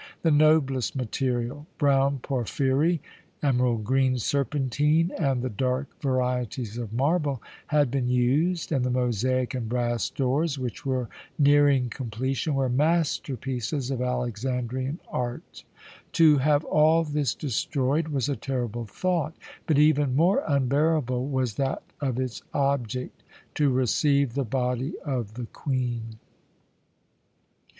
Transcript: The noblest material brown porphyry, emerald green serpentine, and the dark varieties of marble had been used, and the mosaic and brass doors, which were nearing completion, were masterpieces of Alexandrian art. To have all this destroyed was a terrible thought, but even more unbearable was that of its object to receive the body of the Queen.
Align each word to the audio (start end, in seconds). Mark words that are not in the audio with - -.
The 0.23 0.31
noblest 0.31 0.95
material 0.95 1.67
brown 1.77 2.21
porphyry, 2.23 3.01
emerald 3.43 3.83
green 3.83 4.17
serpentine, 4.17 5.11
and 5.15 5.43
the 5.43 5.49
dark 5.51 5.89
varieties 6.01 6.79
of 6.79 6.91
marble 6.91 7.39
had 7.67 7.91
been 7.91 8.07
used, 8.09 8.71
and 8.71 8.83
the 8.83 8.89
mosaic 8.89 9.53
and 9.53 9.69
brass 9.69 10.09
doors, 10.09 10.57
which 10.57 10.87
were 10.87 11.07
nearing 11.37 11.87
completion, 11.91 12.55
were 12.55 12.67
masterpieces 12.67 13.91
of 13.91 14.01
Alexandrian 14.01 14.99
art. 15.07 15.63
To 16.13 16.39
have 16.39 16.63
all 16.65 17.03
this 17.03 17.35
destroyed 17.35 18.07
was 18.07 18.27
a 18.27 18.35
terrible 18.35 18.87
thought, 18.87 19.35
but 19.67 19.77
even 19.77 20.15
more 20.15 20.43
unbearable 20.47 21.27
was 21.29 21.53
that 21.57 21.83
of 21.99 22.19
its 22.19 22.41
object 22.55 23.21
to 23.53 23.69
receive 23.69 24.33
the 24.33 24.45
body 24.45 24.95
of 25.05 25.35
the 25.35 25.45
Queen. 25.45 26.17